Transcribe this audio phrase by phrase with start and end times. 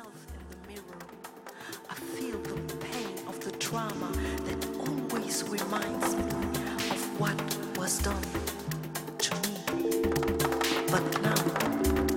[0.00, 0.98] myself in the mirror.
[1.88, 4.12] I feel the pain of the trauma
[4.44, 6.22] that always reminds me
[6.90, 7.38] of what
[7.76, 8.22] was done
[9.18, 10.02] to me.
[10.90, 11.42] But now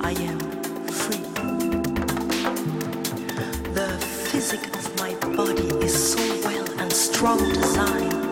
[0.02, 0.40] I am
[0.88, 1.24] free.
[3.74, 3.98] The
[4.30, 8.23] physic of my body is so well and strong designed.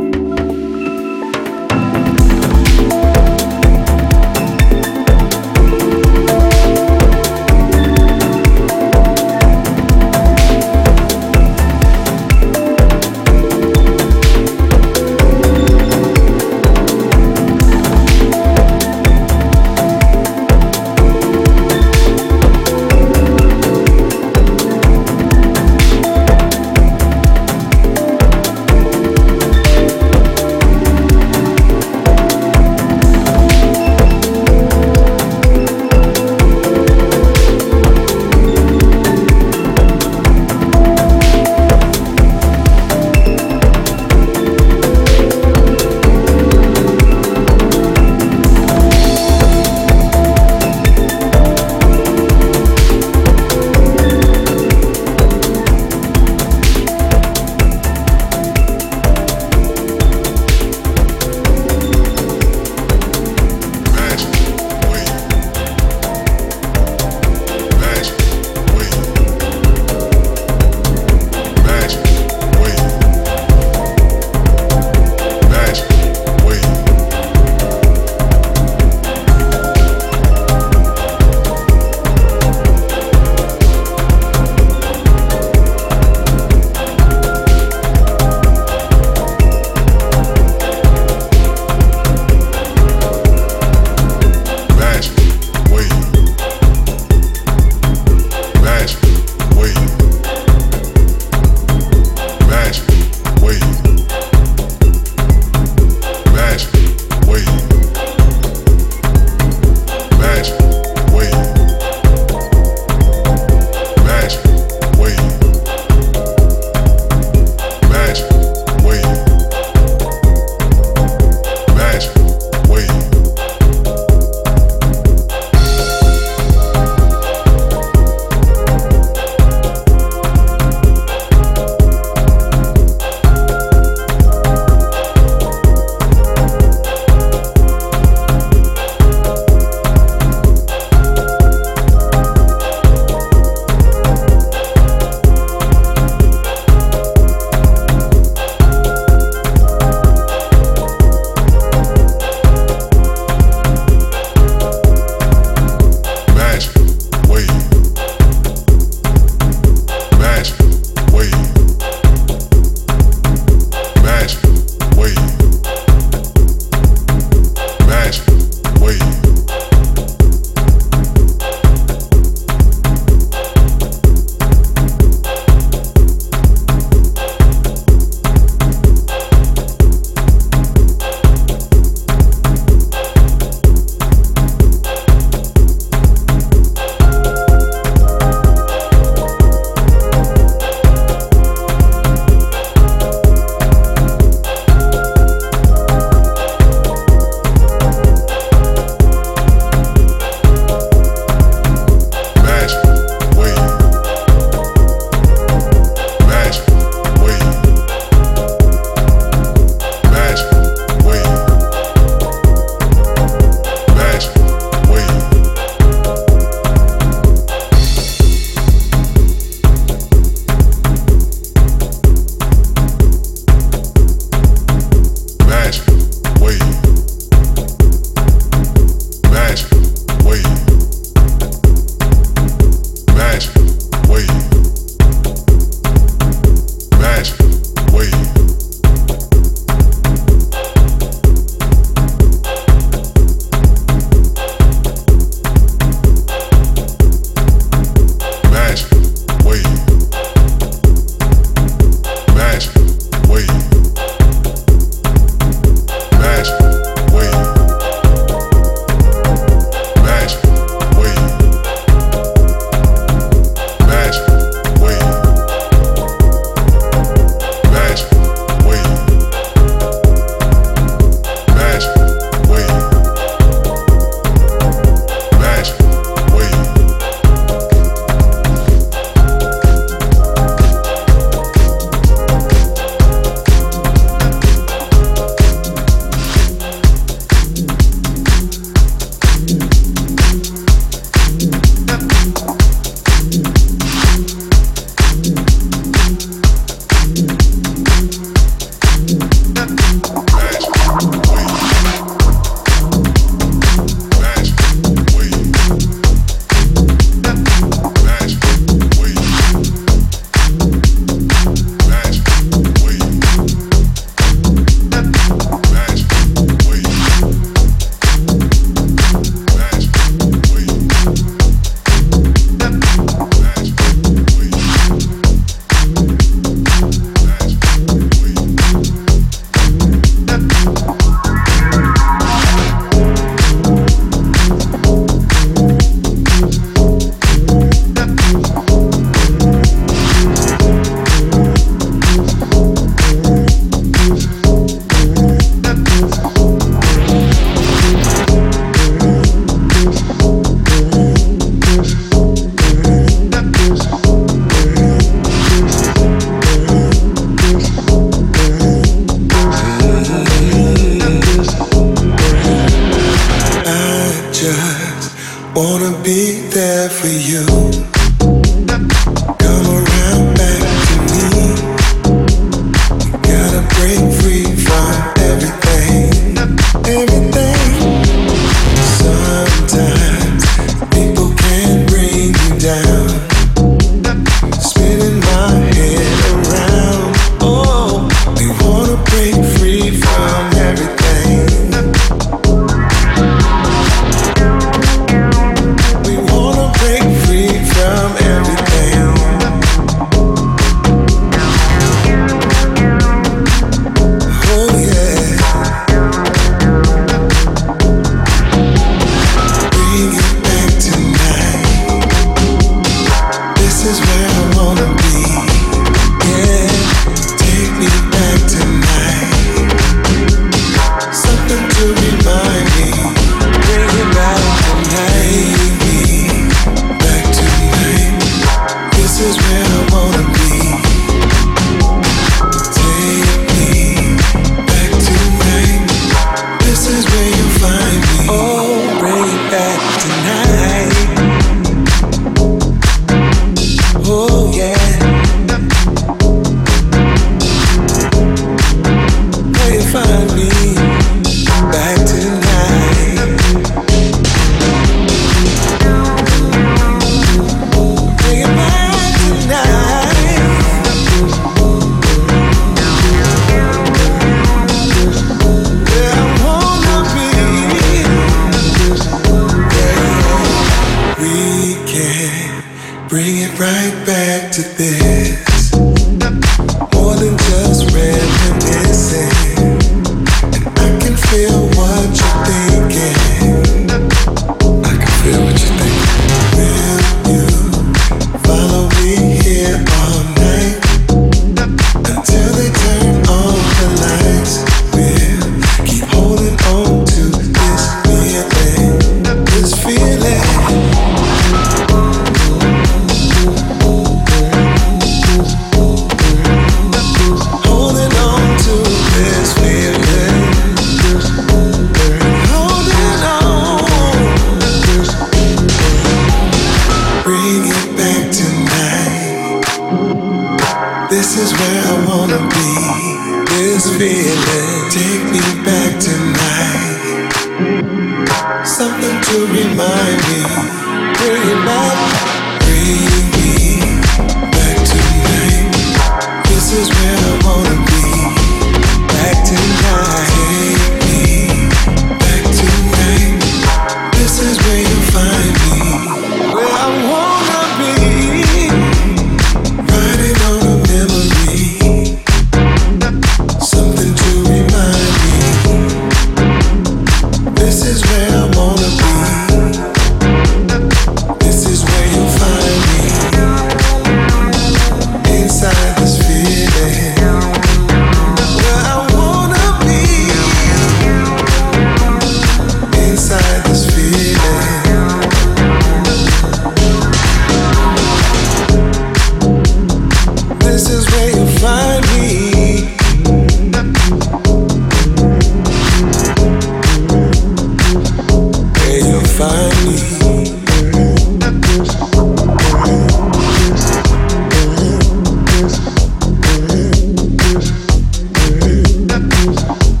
[599.11, 600.00] that music.